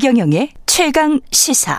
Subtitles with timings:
[0.00, 1.78] 최경영의 최강 시사.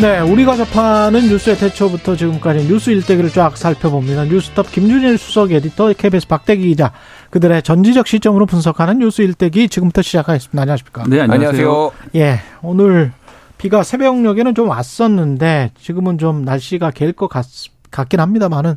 [0.00, 4.24] 네, 우리가 접하는 뉴스의 대초부터 지금까지 뉴스 일대기를 쫙 살펴봅니다.
[4.24, 6.92] 뉴스톱 김준일 수석 에디터, KBS 박대기 기자,
[7.30, 10.62] 그들의 전지적 시점으로 분석하는 뉴스 일대기 지금부터 시작하겠습니다.
[10.62, 11.04] 안녕하십니까?
[11.06, 11.90] 네, 안녕하세요.
[12.14, 13.12] 예, 오늘
[13.58, 17.28] 비가 새벽녘에는 좀 왔었는데 지금은 좀 날씨가 갤 것
[17.90, 18.76] 같긴 합니다만은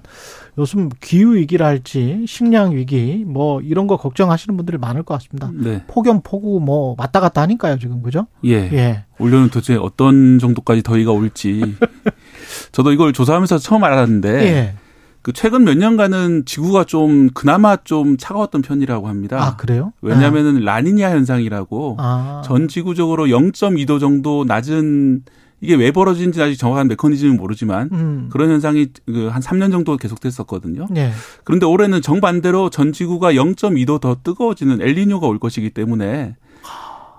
[0.58, 5.52] 요즘 기후 위기랄지 식량 위기 뭐 이런 거 걱정하시는 분들이 많을 것 같습니다.
[5.54, 5.84] 네.
[5.88, 8.28] 폭염 폭우 뭐 왔다 갔다 하니까요 지금 그죠?
[8.46, 8.70] 예.
[8.72, 9.06] 예.
[9.20, 11.76] 올해는 도대체 어떤 정도까지 더위가 올지
[12.72, 14.76] 저도 이걸 조사하면서 처음 알았는데 예.
[15.24, 19.42] 그 최근 몇 년간은 지구가 좀 그나마 좀 차가웠던 편이라고 합니다.
[19.42, 19.94] 아 그래요?
[20.02, 20.76] 왜냐하면은 아.
[20.76, 22.42] 라니냐 현상이라고 아.
[22.46, 25.24] 전 지구적으로 0.2도 정도 낮은
[25.64, 28.30] 이게 왜 벌어진지 아직 정확한 메커니즘은 모르지만 음.
[28.32, 30.88] 그런 현상이 그한 3년 정도 계속됐었거든요.
[30.92, 31.12] 네.
[31.44, 36.36] 그런데 올해는 정반대로 전 지구가 0.2도 더 뜨거워지는 엘리뇨가 올 것이기 때문에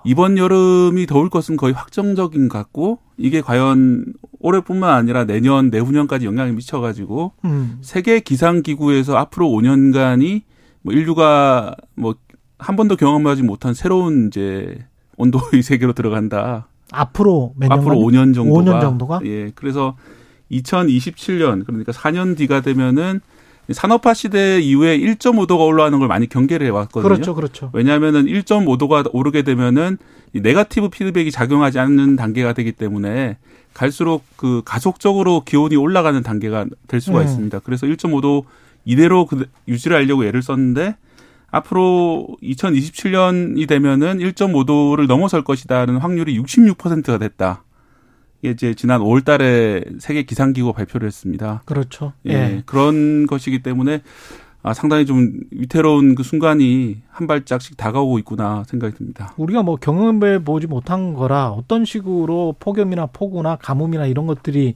[0.03, 6.53] 이번 여름이 더울 것은 거의 확정적인 것 같고 이게 과연 올해뿐만 아니라 내년 내후년까지 영향을
[6.53, 7.79] 미쳐가지고 음.
[7.81, 10.43] 세계 기상 기구에서 앞으로 5년간이
[10.83, 12.13] 뭐 인류가 뭐
[12.57, 14.85] 한 번도 경험하지 못한 새로운 이제
[15.17, 16.67] 온도의 세계로 들어간다.
[16.91, 17.79] 앞으로 몇 년?
[17.79, 19.19] 앞으로 5년 정도가 5년 정도가?
[19.25, 19.51] 예.
[19.55, 19.95] 그래서
[20.51, 23.21] 2027년 그러니까 4년 뒤가 되면은
[23.71, 27.03] 산업화 시대 이후에 1.5도가 올라가는 걸 많이 경계를 해왔거든요.
[27.03, 27.71] 그렇죠, 그렇죠.
[27.73, 29.97] 왜냐하면은 1.5도가 오르게 되면은
[30.33, 33.37] 이 네가티브 피드백이 작용하지 않는 단계가 되기 때문에
[33.73, 37.23] 갈수록 그 가속적으로 기온이 올라가는 단계가 될 수가 음.
[37.23, 37.59] 있습니다.
[37.59, 38.43] 그래서 1.5도
[38.85, 40.95] 이대로 그 유지를 하려고 애를 썼는데
[41.55, 47.63] 앞으로 2027년이 되면은 1.5도를 넘어설 것이다는 확률이 66%가 됐다.
[48.41, 51.61] 이게 이제 지난 5월 달에 세계 기상기구가 발표를 했습니다.
[51.65, 52.13] 그렇죠.
[52.27, 52.33] 예.
[52.33, 52.63] 예.
[52.65, 54.01] 그런 것이기 때문에
[54.63, 59.33] 아, 상당히 좀 위태로운 그 순간이 한 발짝씩 다가오고 있구나 생각이 듭니다.
[59.37, 64.73] 우리가 뭐 경험해 보지 못한 거라 어떤 식으로 폭염이나 폭우나 가뭄이나 이런 것들이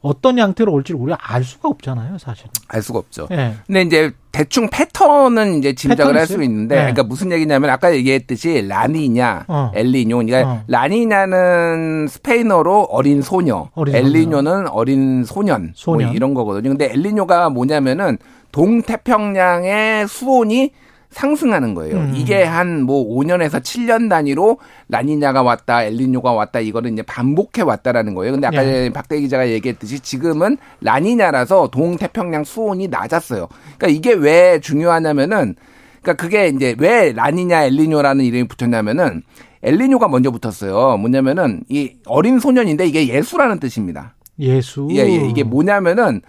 [0.00, 2.46] 어떤 양태로 올지를 우리가 알 수가 없잖아요, 사실.
[2.68, 3.26] 알 수가 없죠.
[3.30, 3.54] 네.
[3.66, 6.80] 근데 이제 대충 패턴은 이제 짐작을 할 수 있는데, 네.
[6.82, 9.72] 그러니까 무슨 얘기냐면 아까 얘기했듯이 라니냐, 어.
[9.74, 10.18] 엘리뇨.
[10.24, 10.62] 그러니까 어.
[10.68, 14.68] 라니냐는 스페인어로 어린 소녀, 어린 엘리뇨는.
[14.68, 16.08] 어린 소년, 소년.
[16.08, 16.68] 뭐 이런 거거든요.
[16.70, 18.18] 근데 엘리뇨가 뭐냐면은
[18.52, 20.70] 동태평양의 수온이
[21.10, 21.96] 상승하는 거예요.
[21.96, 22.12] 음.
[22.14, 24.58] 이게 한 뭐 5년에서 7년 단위로
[24.88, 28.32] 라니냐가 왔다, 엘리뇨가 왔다 이거는 이제 반복해 왔다라는 거예요.
[28.32, 28.90] 근데 아까 네.
[28.90, 33.48] 박대 기자가 얘기했듯이 지금은 라니냐라서 동태평양 수온이 낮았어요.
[33.76, 35.54] 그러니까 이게 왜 중요하냐면은
[36.02, 39.22] 그러니까 그게 이제 왜 라니냐 엘리뇨라는 이름이 붙었냐면은
[39.62, 40.96] 엘리뇨가 먼저 붙었어요.
[40.98, 44.14] 뭐냐면은 이 어린 소년인데 이게 예수라는 뜻입니다.
[44.38, 44.88] 예수.
[44.92, 45.28] 예, 예.
[45.28, 46.22] 이게 뭐냐면은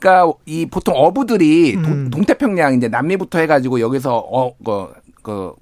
[0.00, 2.10] 그러니까 이 보통 어부들이 음.
[2.10, 5.52] 동 태평양 이제 남미부터 해가지고 여기서 어그 그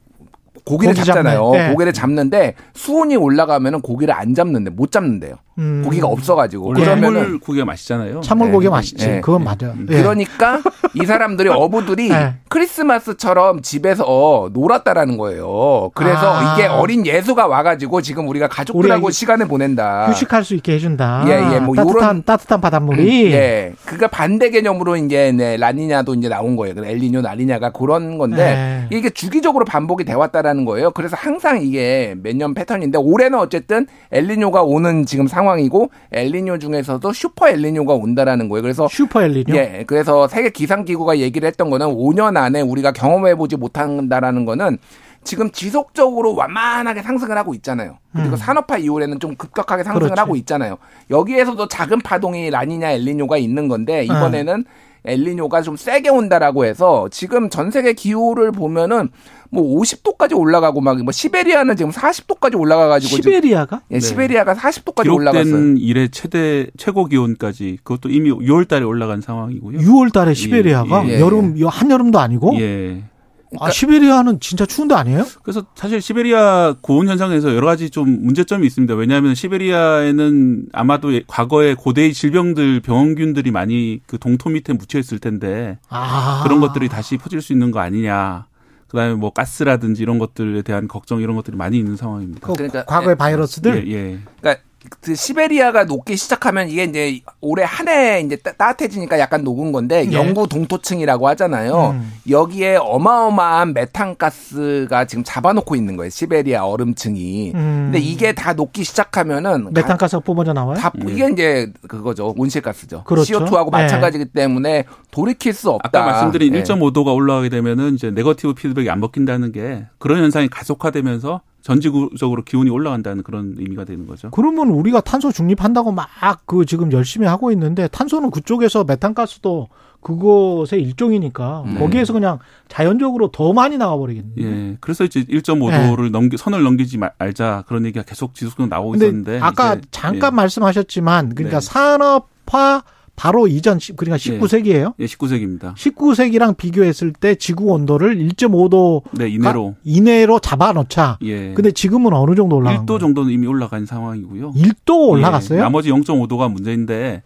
[0.65, 1.51] 고기를 고기 잡잖아요.
[1.51, 1.73] 네.
[1.73, 5.35] 고기를 잡는데 수온이 올라가면은 고기를 안 잡는데 못 잡는데요.
[5.59, 5.83] 음.
[5.85, 8.21] 고기가 없어가지고 그러면은 고기가 맛있잖아요.
[8.21, 8.71] 참물 고기 네.
[8.71, 9.07] 맛있지.
[9.07, 9.21] 네.
[9.21, 9.75] 그건 맞아.
[9.77, 10.01] 네.
[10.03, 10.61] 그러니까
[10.95, 12.35] 이 사람들이 어부들이 네.
[12.49, 15.91] 크리스마스처럼 집에서 놀았다라는 거예요.
[15.95, 16.55] 그래서 아.
[16.55, 20.07] 이게 어린 예수가 와가지고 지금 우리가 가족들하고 시간을 보낸다.
[20.11, 21.25] 휴식할 수 있게 해준다.
[21.27, 23.27] 예, 예, 뭐 따뜻한 요런, 따뜻한 바닷물이.
[23.27, 26.75] 음, 예, 그니까 반대 개념으로 이제 네, 라니냐도 이제 나온 거예요.
[26.85, 28.97] 엘리뇨, 라니냐가 그런 건데 네.
[28.97, 30.93] 이게 주기적으로 반복이 돼 왔다라는 거예요.
[30.93, 35.48] 그래서 항상 이게 몇 년 패턴인데 올해는 어쨌든 엘리뇨가 오는 지금 상황.
[35.49, 38.63] 상황이고 엘리뇨 중에서도 슈퍼 엘리뇨가 온다라는 거예요.
[38.63, 39.55] 그래서 슈퍼 엘리뇨.
[39.57, 39.85] 예.
[39.87, 44.79] 그래서 세계 기상 기구가 얘기를 했던 거는 5년 안에 우리가 경험해 보지 못한다라는 거는
[45.29, 47.99] 지금 지속적으로 완만하게 상승을 하고 있잖아요.
[48.15, 48.37] 그리고 음.
[48.37, 50.19] 산업화 이후에는 좀 급격하게 상승을 그렇지.
[50.19, 50.79] 하고 있잖아요.
[51.11, 54.89] 여기에서도 작은 파동이 라니냐 엘리뇨가 있는 건데 이번에는 아.
[55.05, 59.11] 엘리뇨가 좀 세게 온다라고 해서 지금 전 세계 기후를 보면은
[59.51, 63.83] 뭐 50도까지 올라가고 막 뭐 시베리아는 지금 40도까지 올라가 가지고 시베리아가?
[63.91, 64.01] 예, 네.
[64.01, 65.75] 시베리아가 40도까지 올라갔어요.
[65.77, 69.79] 이래 최대 최고 기온까지 그것도 이미 6월 달에 올라간 상황이고요.
[69.81, 71.21] 6월 달에 시베리아가 예, 예.
[71.21, 72.57] 여름 한 여름도 아니고?
[72.61, 73.03] 예.
[73.51, 75.25] 그러니까 아, 시베리아는 진짜 추운 데 아니에요?
[75.43, 78.95] 그래서 사실 시베리아 고온 현상에서 여러 가지 좀 문제점이 있습니다.
[78.95, 86.43] 왜냐하면 시베리아에는 아마도 과거에 고대의 질병들 병원균들이 많이 그 동토 밑에 묻혀 있을 텐데 아.
[86.45, 88.47] 그런 것들이 다시 퍼질 수 있는 거 아니냐.
[88.89, 92.47] 그다음에 뭐 가스라든지 이런 것들에 대한 걱정 이런 것들이 많이 있는 상황입니다.
[92.47, 93.87] 그 그러니까 과거의 바이러스들.
[93.87, 94.19] 예, 예.
[94.41, 94.65] 그러니까
[95.01, 100.13] 그 시베리아가 녹기 시작하면 이게 이제 올해 한 해 이제 따뜻해지니까 약간 녹은 건데 예.
[100.13, 101.91] 영구 동토층이라고 하잖아요.
[101.97, 102.13] 음.
[102.29, 106.11] 여기에 어마어마한 메탄가스가 지금 잡아놓고 있는 거예요.
[106.11, 107.53] 시베리아 얼음층이.
[107.55, 107.91] 음.
[107.91, 110.79] 근데 이게 다 녹기 시작하면은 메탄가스가 뿜어져 나와요?
[110.79, 111.09] 다 음.
[111.09, 112.35] 이게 이제 그거죠.
[112.37, 113.05] 온실가스죠.
[113.05, 113.41] 그렇죠.
[113.41, 113.83] CO2하고 예.
[113.83, 115.89] 마찬가지기 때문에 돌이킬 수 없다.
[115.89, 116.63] 아까 말씀드린 네.
[116.63, 123.23] 1.5도가 올라가게 되면은 이제 네거티브 피드백이 안 먹힌다는 게 그런 현상이 가속화되면서 전지구적으로 기온이 올라간다는
[123.23, 124.31] 그런 의미가 되는 거죠.
[124.31, 126.09] 그러면 우리가 탄소 중립한다고 막
[126.47, 129.69] 그 지금 열심히 하고 있는데 탄소는 그쪽에서 메탄가스도
[130.01, 131.79] 그것의 일종이니까 네.
[131.79, 132.39] 거기에서 그냥
[132.69, 134.47] 자연적으로 더 많이 나와버리겠네요.
[134.47, 134.77] 예.
[134.81, 136.11] 그래서 이제 1.5도를 네.
[136.11, 140.37] 넘기 선을 넘기지 말자 그런 얘기가 계속 지속적으로 나오고 있었는데 아까 잠깐 예.
[140.37, 141.67] 말씀하셨지만 그러니까 네.
[141.67, 142.83] 산업화
[143.19, 144.95] 바로 이전 그러니까 19세기예요?
[145.01, 145.75] 예, 19세기입니다.
[145.75, 151.19] 19세기랑 비교했을 때 지구 온도를 1.5도 네, 이내로 이내로 잡아 놓자.
[151.23, 151.53] 예.
[151.53, 154.53] 근데 지금은 어느 정도 올라간 1도 정도는 이미 올라간 상황이고요.
[154.53, 155.59] 1도 올라갔어요?
[155.59, 157.25] 예, 나머지 0.5도가 문제인데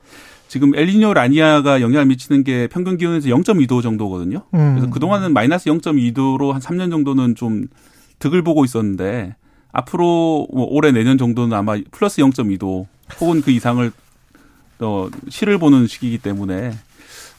[0.48, 4.44] 지금 엘니뇨 라니아가 영향을 미치는 게 평균 기온에서 0.2도 정도거든요.
[4.54, 4.74] 음.
[4.74, 7.66] 그래서 그동안은 마이너스 0.2도로 한 3년 정도는 좀
[8.18, 9.36] 득을 보고 있었는데
[9.72, 12.86] 앞으로 뭐 올해 내년 정도는 아마 플러스 0.2도
[13.20, 13.92] 혹은 그 이상을
[14.82, 16.72] 어, 시를 보는 시기이기 때문에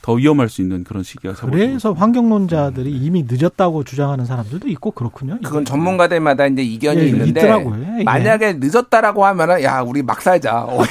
[0.03, 5.39] 더 위험할 수 있는 그런 시기가 그래서 환경론자들이 이미 늦었다고 주장하는 사람들도 있고 그렇군요.
[5.41, 7.99] 그건 전문가들마다 이제 이견이 예, 있는데 있더라고요.
[7.99, 8.03] 예.
[8.03, 10.83] 만약에 늦었다라고 하면은 야 우리 막 살자 어,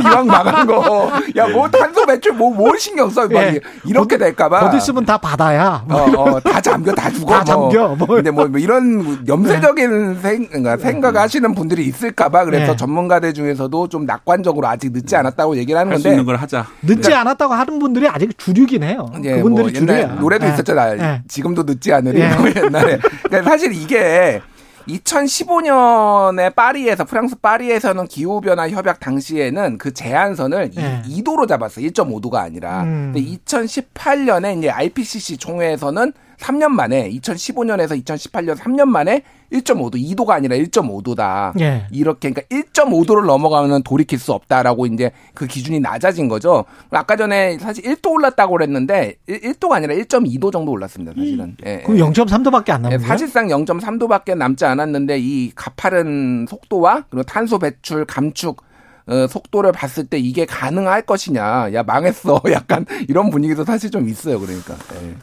[0.00, 3.60] 이왕 망한 거 야뭐 탄소 배출 뭐뭘 신경 써 예.
[3.84, 7.70] 이렇게 될까봐 거 있으면 다 받아야 어, 어, 다 잠겨 다 죽어 다 뭐.
[7.70, 8.06] 잠겨 뭐.
[8.06, 12.76] 근데 뭐, 뭐 이런 염세적인 생, 그러니까 생각 하시는 분들이 있을까봐 그래서 예.
[12.76, 17.20] 전문가들 중에서도 좀 낙관적으로 아직 늦지 않았다고 얘기를 하는 건데 있는 걸 하자 늦지 그러니까,
[17.20, 19.06] 않았다고 하는 분들이 아직 주 주류긴 해요.
[19.24, 20.06] 예, 그분들이 뭐 주류야.
[20.20, 20.52] 노래도 네.
[20.52, 20.96] 있었잖아요.
[20.96, 21.22] 네.
[21.26, 22.30] 지금도 늦지 않으리 네.
[22.56, 22.98] 옛날에.
[23.24, 24.40] 그러니까 사실 이게
[24.86, 31.02] 2015년에 파리에서 프랑스 파리에서는 기후 변화 협약 당시에는 그 제한선을 네.
[31.06, 31.86] 2, 도로 잡았어요.
[31.88, 32.82] 1.5도가 아니라.
[32.82, 33.12] 음.
[33.14, 41.60] 근데 2018년에 이제 IPCC 총회에서는 3년 만에 2015년에서 2018년 3년 만에 1.5도, 2도가 아니라 1.5도다.
[41.60, 41.86] 예.
[41.90, 46.64] 이렇게 그러니까 1.5도를 넘어가면 돌이킬 수 없다라고 이제 그 기준이 낮아진 거죠.
[46.90, 51.12] 아까 전에 사실 1도 올랐다고 그랬는데 1, 도가 아니라 1.2도 정도 올랐습니다.
[51.14, 51.56] 사실은.
[51.66, 57.58] 예, 그럼 0.3도밖에 안 남은 예, 사실상 0.3도밖에 남지 않았는데 이 가파른 속도와 그리고 탄소
[57.58, 58.62] 배출 감축
[59.06, 64.38] 어, 속도를 봤을 때 이게 가능할 것이냐, 야 망했어, 약간 이런 분위기도 사실 좀 있어요.
[64.38, 64.74] 그러니까.
[64.94, 65.14] 예.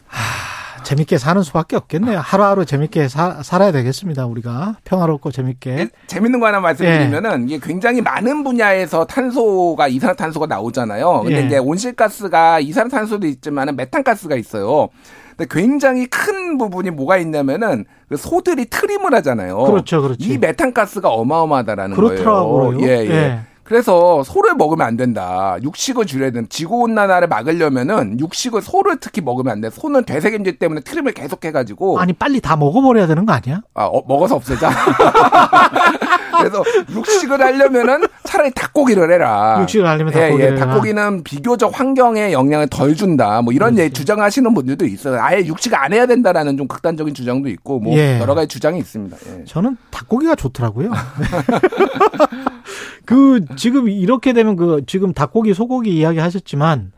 [0.90, 2.18] 재밌게 사는 수밖에 없겠네요.
[2.20, 4.26] 하루하루 재밌게 사, 살아야 되겠습니다.
[4.26, 5.70] 우리가 평화롭고 재밌게.
[5.72, 7.56] 예, 재밌는 거 하나 말씀드리면은 예.
[7.56, 11.22] 이게 굉장히 많은 분야에서 탄소가 이산화탄소가 나오잖아요.
[11.26, 11.46] 근데 예.
[11.46, 14.90] 이제 온실가스가 이산화탄소도 있지만은 메탄가스가 있어요.
[15.38, 19.60] 근데 굉장히 큰 부분이 뭐가 있냐면은 그 소들이 트림을 하잖아요.
[19.60, 20.18] 그렇죠, 그렇죠.
[20.28, 22.78] 이 메탄가스가 어마어마하다라는 그렇더라고요.
[22.80, 22.88] 거예요.
[22.90, 23.12] 예, 예.
[23.12, 23.40] 예.
[23.70, 25.56] 그래서 소를 먹으면 안 된다.
[25.62, 26.48] 육식을 줄여야 된다.
[26.50, 29.70] 지구온난화를 막으려면은 육식을 소를 특히 먹으면 안 돼.
[29.70, 32.00] 소는 되새김질 때문에 트림을 계속 해가지고.
[32.00, 33.62] 아니 빨리 다 먹어버려야 되는 거 아니야?
[33.76, 34.72] 아 어, 먹어서 없애자.
[36.40, 39.58] 그래서 육식을 하려면은 차라리 닭고기를 해라.
[39.62, 40.44] 육식을 하려면 닭고기.
[40.44, 40.56] 예, 예.
[40.56, 43.42] 닭고기는 비교적 환경에 영향을 덜 준다.
[43.42, 45.20] 뭐 이런 예, 주장하시는 분들도 있어요.
[45.22, 48.20] 아예 육식 안 해야 된다라는 좀 극단적인 주장도 있고 뭐 예.
[48.20, 49.18] 여러 가지 주장이 있습니다.
[49.28, 49.44] 예.
[49.46, 50.92] 저는 닭고기가 좋더라고요.
[53.06, 56.92] 그 지금 이렇게 되면 그 지금 닭고기 소고기 이야기 하셨지만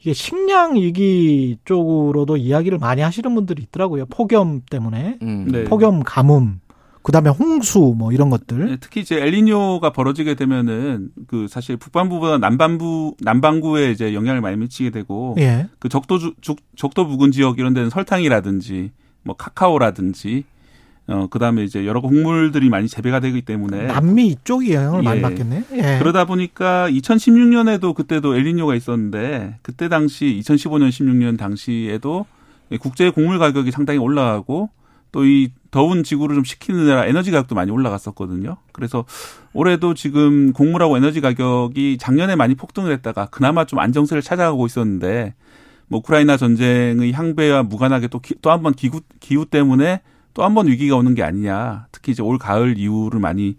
[0.00, 4.06] 이게 식량 위기 쪽으로도 이야기를 많이 하시는 분들이 있더라고요.
[4.06, 5.48] 폭염 때문에 음.
[5.52, 5.64] 네.
[5.64, 6.60] 폭염 가뭄
[7.02, 8.66] 그다음에 홍수 뭐 이런 것들.
[8.66, 14.90] 네, 특히 이제 엘니뇨가 벌어지게 되면은 그 사실 북반부보다 남반부 남반구에 이제 영향을 많이 미치게
[14.90, 15.68] 되고 예.
[15.78, 16.34] 그 적도 주,
[16.76, 18.92] 적도 부근 지역 이런 데는 설탕이라든지
[19.24, 20.44] 뭐 카카오라든지
[21.08, 25.04] 어 그다음에 이제 여러 곡물들이 많이 재배가 되기 때문에 남미 이쪽이 영향을 예.
[25.04, 25.64] 많이 받겠네.
[25.72, 25.98] 예.
[25.98, 32.26] 그러다 보니까 2016년에도 그때도 엘니뇨가 있었는데 그때 당시 2015년 16년 당시에도
[32.80, 34.70] 국제 곡물 가격이 상당히 올라가고
[35.10, 38.58] 또이 더운 지구를 좀 식히느라 에너지 가격도 많이 올라갔었거든요.
[38.72, 39.04] 그래서
[39.54, 45.34] 올해도 지금 곡물하고 에너지 가격이 작년에 많이 폭등을 했다가 그나마 좀 안정세를 찾아가고 있었는데
[45.88, 50.02] 뭐 우크라이나 전쟁의 향배와 무관하게 또 또 한 번 기후 기후 때문에
[50.34, 51.86] 또 한 번 위기가 오는 게 아니냐.
[51.90, 53.56] 특히 이제 올 가을 이후를 많이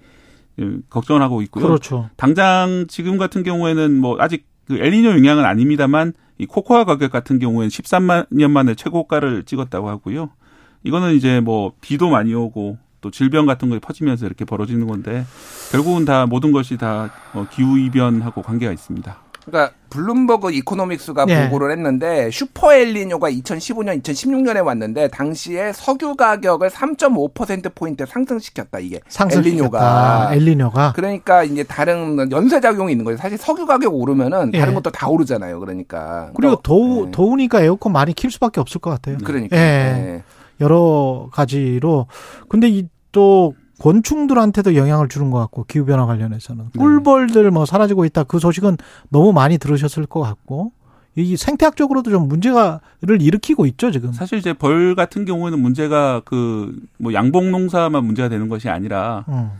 [0.60, 1.65] 예, 걱정을 하고 있고요.
[1.65, 2.10] 그렇죠.
[2.15, 7.70] 당장 지금 같은 경우에는 뭐 아직 그 엘니뇨 영향은 아닙니다만 이 코코아 가격 같은 경우에는
[7.70, 10.29] 13만 년 만에 최고가를 찍었다고 하고요.
[10.84, 15.25] 이거는 이제 뭐 비도 많이 오고 또 질병 같은 거에 퍼지면서 이렇게 벌어지는 건데
[15.72, 19.18] 결국은 다 모든 것이 다 어, 기후 이변하고 관계가 있습니다.
[19.46, 21.50] 그러니까 블룸버그 이코노믹스가 예.
[21.50, 30.30] 보고를 했는데 슈퍼 엘리뇨가 2015년, 2016년에 왔는데 당시에 석유 가격을 3.5% 포인트 상승시켰다 이게 엘리뇨가
[30.34, 33.18] 엘리뇨가 그러니까 이제 다른 연쇄 작용이 있는 거예요.
[33.18, 34.60] 사실 석유 가격 오르면은 예.
[34.60, 35.60] 다른 것도 다 오르잖아요.
[35.60, 37.12] 그러니까 그리고 더우 예.
[37.12, 39.18] 더우니까 에어컨 많이 킬 수밖에 없을 것 같아요.
[39.24, 40.24] 그러니까 예.
[40.62, 42.08] 여러 가지로
[42.50, 46.80] 근데 이 또 곤충들한테도 영향을 주는 것 같고 기후 변화 관련해서는 네.
[46.80, 48.78] 꿀벌들 뭐 사라지고 있다 그 소식은
[49.10, 50.74] 너무 많이 들으셨을 것 같고
[51.16, 54.12] 이 생태학적으로도 좀 문제가를 일으키고 있죠 지금.
[54.14, 59.52] 사실 이제 벌 같은 경우에는 문제가 그 뭐 양봉 농사만 문제가 되는 것이 아니라 음.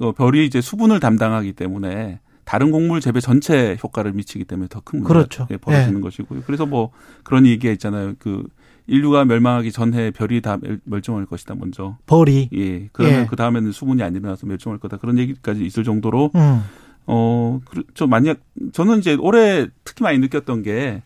[0.00, 4.98] 어, 별이 이제 수분을 담당하기 때문에 다른 곡물 재배 전체 효과를 미치기 때문에 더 큰
[5.00, 5.46] 문제가 그렇죠.
[5.62, 6.00] 벌어지는 네.
[6.02, 6.42] 것이고요.
[6.46, 6.90] 그래서 뭐
[7.24, 8.14] 그런 얘기가 있잖아요.
[8.18, 8.44] 그
[8.88, 11.96] 인류가 멸망하기 전에 별이 다 멸종할 것이다 먼저.
[12.06, 12.48] 벌이.
[12.54, 12.88] 예.
[12.92, 13.26] 그러면 예.
[13.26, 14.96] 그 다음에는 수분이 안 일어나서 멸종할 거다.
[14.96, 16.62] 그런 얘기까지 있을 정도로 음.
[17.06, 17.60] 어,
[17.94, 18.38] 저 만약
[18.72, 21.02] 저는 이제 올해 특히 많이 느꼈던 게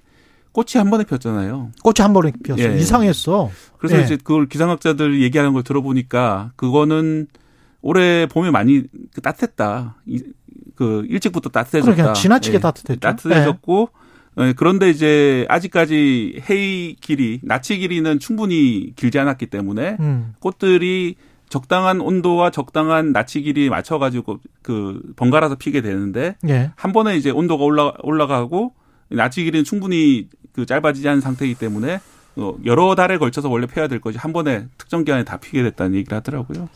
[0.53, 1.73] 꽃이 한 번에 폈잖아요.
[1.83, 2.73] 꽃이 한 번에 폈어요.
[2.73, 2.79] 예.
[2.79, 3.51] 이상했어.
[3.79, 4.05] 그래서 예.
[4.05, 7.27] 이제 그걸 기상학자들 얘기하는 걸 들어보니까 그거는
[7.81, 9.97] 올해 봄에 많이 그 따뜻했다.
[10.07, 10.23] 이,
[10.77, 11.93] 그 일찍부터 따뜻해졌다.
[11.93, 12.61] 그러니까 지나치게 예.
[12.61, 13.01] 따뜻했죠.
[13.01, 13.97] 따뜻해졌고 예.
[13.97, 14.02] 네,
[14.57, 20.35] 그런데 이제 아직까지 해의 길이, 나치 길이는 충분히 길지 않았기 때문에 음.
[20.41, 21.17] 꽃들이
[21.51, 26.71] 적당한 온도와 적당한 나치 길이에 맞춰가지고 그 번갈아서 피게 되는데 예.
[26.77, 28.73] 한 번에 이제 온도가 올라 올라가고
[29.11, 32.01] 나치 길이는 충분히 그 짧아지지 않은 상태이기 때문에
[32.37, 35.95] 어, 여러 달에 걸쳐서 원래 펴야 될 것이 한 번에 특정 기간에 다 피게 됐다는
[35.95, 36.71] 얘기를 하더라고요.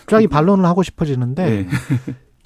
[0.00, 1.68] 갑자기 반론을 하고 싶어지는데 네.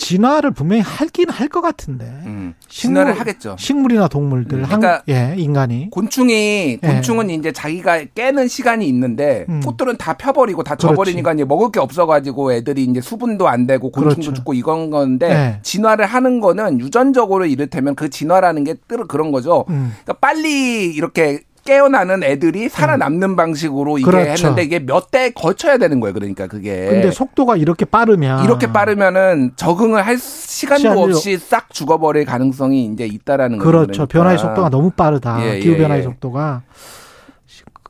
[0.00, 2.04] 진화를 분명히 할긴 할 것 같은데.
[2.26, 3.56] 음, 식물, 진화를 하겠죠.
[3.58, 5.90] 식물이나 동물들, 음, 그러니까 한, 예, 인간이.
[5.90, 6.86] 곤충이 예.
[6.86, 7.34] 곤충은 예.
[7.34, 9.60] 이제 자기가 깨는 시간이 있는데 음.
[9.60, 14.14] 꽃들은 다 펴버리고 다 져버리니까 이제 먹을 게 없어가지고 애들이 이제 수분도 안 되고 곤충도
[14.14, 14.32] 그렇죠.
[14.32, 15.60] 죽고 이건 건데 예.
[15.62, 19.64] 진화를 하는 거는 유전적으로 이를테면 그 진화라는 게 뜨, 그런 거죠.
[19.70, 19.92] 음.
[20.04, 23.36] 그러니까 빨리 이렇게 깨어나는 애들이 살아남는 음.
[23.36, 24.30] 방식으로 이게 그렇죠.
[24.30, 26.14] 했는데 이게 몇 대 거쳐야 되는 거예요.
[26.14, 26.86] 그러니까 그게.
[26.88, 33.58] 근데 속도가 이렇게 빠르면 이렇게 빠르면은 적응을 할 시간도 없이 싹 죽어버릴 가능성이 이제 있다라는
[33.58, 33.70] 거죠.
[33.70, 33.86] 그렇죠.
[33.92, 34.06] 그러니까.
[34.06, 35.44] 변화의 속도가 너무 빠르다.
[35.44, 36.04] 예, 기후 예, 변화의 예.
[36.04, 36.62] 속도가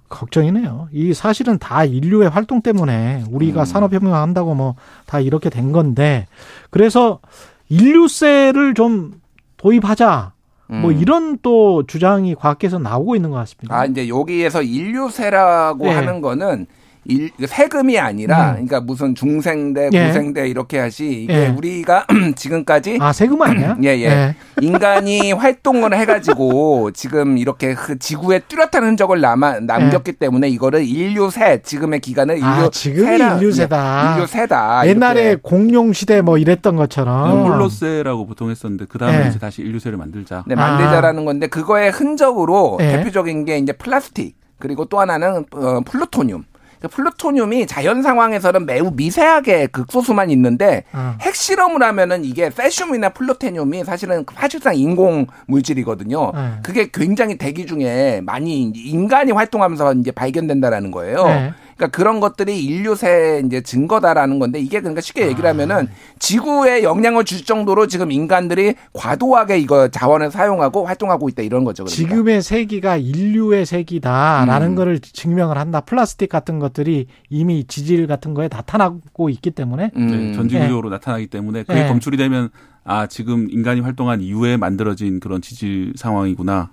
[0.09, 0.89] 걱정이네요.
[0.93, 3.65] 이 사실은 다 인류의 활동 때문에 우리가 음.
[3.65, 4.75] 산업혁명한다고 뭐
[5.07, 6.27] 다 이렇게 된 건데
[6.71, 7.21] 그래서
[7.69, 9.21] 인류세를 좀
[9.57, 10.33] 도입하자.
[10.71, 10.99] 뭐 음.
[10.99, 13.77] 이런 또 주장이 과학계에서 나오고 있는 것 같습니다.
[13.77, 15.91] 아 이제 여기에서 인류세라고 네.
[15.93, 16.67] 하는 거는
[17.07, 18.53] 일, 세금이 아니라 음.
[18.53, 20.07] 그러니까 무슨 중생대, 예.
[20.09, 21.49] 고생대 이렇게 하시 이게 예.
[21.49, 23.77] 우리가 지금까지 아 세금 아니야?
[23.83, 24.11] 예예 예.
[24.11, 24.37] 예.
[24.61, 30.19] 인간이 활동을 해가지고 지금 이렇게 그 지구에 뚜렷한 흔적을 남아 남겼기 예.
[30.19, 34.17] 때문에 이거를 인류세 지금의 기간을 인류 아, 지금이 인류세다.
[34.17, 34.87] 인류세다.
[34.87, 35.41] 옛날에 이렇게.
[35.43, 39.29] 공룡 시대 뭐 이랬던 것처럼 홀로세라고 보통 했었는데 그 다음에 예.
[39.29, 40.45] 이제 다시 인류세를 만들자.
[40.47, 41.25] 네 만들자라는 아.
[41.25, 46.45] 건데 그거의 흔적으로 대표적인 게 이제 플라스틱 그리고 또 하나는 어, 플루토늄.
[46.81, 51.15] 그 플루토늄이 자연 상황에서는 매우 미세하게 극소수만 있는데 어.
[51.21, 56.33] 핵실험을 하면은 이게 세슘이나 플루토늄이 사실은 사실상 인공 물질이거든요.
[56.35, 56.51] 네.
[56.63, 61.25] 그게 굉장히 대기 중에 많이 인간이 활동하면서 이제 발견된다라는 거예요.
[61.27, 61.53] 네.
[61.81, 65.51] 그러니까 그런 것들이 인류세 이제 증거다라는 건데 이게 그러니까 쉽게 얘기를 아.
[65.51, 71.85] 하면은 지구에 영향을 줄 정도로 지금 인간들이 과도하게 이거 자원을 사용하고 활동하고 있다 이런 거죠.
[71.85, 71.97] 그러니까.
[71.97, 74.75] 지금의 세기가 인류의 세기다라는 음.
[74.75, 75.81] 거를 증명을 한다.
[75.81, 80.07] 플라스틱 같은 것들이 이미 지질 같은 거에 나타나고 있기 때문에 음.
[80.07, 80.97] 네, 전지구조로 네.
[80.97, 81.89] 나타나기 때문에 그게 네.
[81.89, 82.51] 검출이 되면
[82.85, 86.71] 아 지금 인간이 활동한 이후에 만들어진 그런 지질 상황이구나.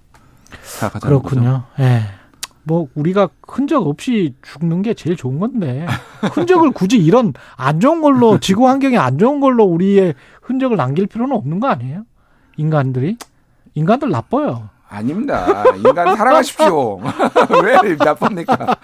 [1.01, 1.63] 그렇군요.
[1.79, 1.83] 예.
[1.83, 2.01] 네.
[2.67, 5.87] 뭐 우리가 흔적 없이 죽는 게 제일 좋은 건데
[6.33, 11.33] 흔적을 굳이 이런 안 좋은 걸로 지구 환경이 안 좋은 걸로 우리의 흔적을 남길 필요는
[11.33, 12.03] 없는 거 아니에요?
[12.57, 13.15] 인간들이
[13.73, 14.69] 인간들 나빠요.
[14.89, 15.63] 아닙니다.
[15.77, 16.99] 인간 사랑하십시오.
[17.63, 18.75] 왜 나쁩니까?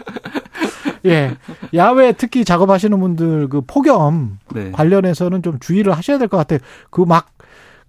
[1.05, 1.35] 예.
[1.73, 4.71] 야외 특히 작업하시는 분들 그 폭염 네.
[4.71, 6.59] 관련해서는 좀 주의를 하셔야 될 것 같아요.
[6.89, 7.27] 그 막,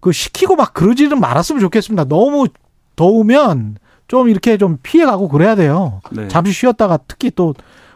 [0.00, 2.04] 그 시키고 막 그러지는 말았으면 좋겠습니다.
[2.04, 2.48] 너무
[2.96, 3.76] 더우면
[4.08, 6.00] 좀 이렇게 좀 피해가고 그래야 돼요.
[6.12, 6.28] 네.
[6.28, 7.54] 잠시 쉬었다가 특히 또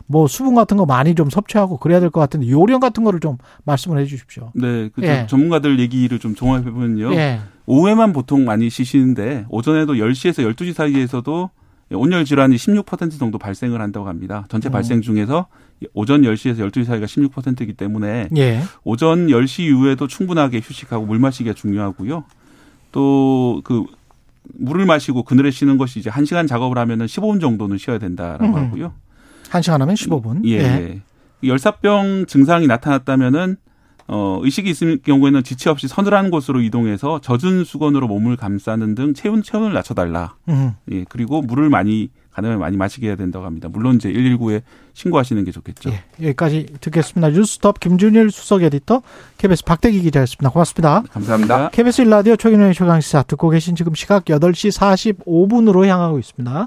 [0.08, 3.36] 뭐 수분 같은 거 많이 좀 섭취하고 그래야 될 것 같은데 요령 같은 거를 좀
[3.64, 4.50] 말씀을 해 주십시오.
[4.54, 4.88] 네.
[4.94, 5.26] 그 예.
[5.28, 7.12] 전문가들 얘기를 좀 종합해 보면요.
[7.14, 7.40] 예.
[7.66, 11.50] 오후에만 보통 많이 쉬시는데 오전에도 10시에서 12시 사이에서도
[11.90, 14.46] 온열 질환이 16% 정도 발생을 한다고 합니다.
[14.48, 14.72] 전체 음.
[14.72, 15.46] 발생 중에서
[15.92, 18.62] 오전 10시에서 12시 사이가 16%이기 때문에 예.
[18.84, 22.24] 오전 10시 이후에도 충분하게 휴식하고 물 마시기가 중요하고요.
[22.92, 23.84] 또 그
[24.54, 28.54] 물을 마시고 그늘에 쉬는 것이 이제 1시간 작업을 하면은 15분 정도는 쉬어야 된다라고 음.
[28.54, 28.92] 하고요.
[29.50, 30.44] 1시간 하면 15분.
[30.46, 30.58] 예.
[30.58, 31.02] 예.
[31.44, 33.56] 열사병 증상이 나타났다면은
[34.08, 39.42] 어, 의식이 있을 경우에는 지체 없이 서늘한 곳으로 이동해서 젖은 수건으로 몸을 감싸는 등 체온
[39.42, 40.36] 체온을 낮춰달라.
[40.48, 40.72] 음.
[40.90, 43.68] 예, 그리고 물을 많이 가능하면 많이 마시게 해야 된다고 합니다.
[43.68, 44.62] 물론 이제 119에
[44.94, 45.90] 신고하시는 게 좋겠죠.
[45.90, 47.30] 예, 여기까지 듣겠습니다.
[47.30, 49.02] 뉴스톱 김준일 수석 에디터,
[49.38, 50.50] KBS 박대기 기자였습니다.
[50.50, 51.02] 고맙습니다.
[51.10, 51.70] 감사합니다.
[51.70, 56.66] KBS 일라디오 최경영의 최강시사 듣고 계신 지금 시각 8시 45분으로 향하고 있습니다.